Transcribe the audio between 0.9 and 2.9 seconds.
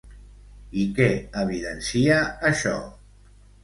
què evidencia, això?